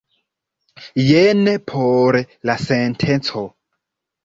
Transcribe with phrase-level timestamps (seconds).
[1.09, 2.19] Jen por
[2.51, 3.47] la senteco.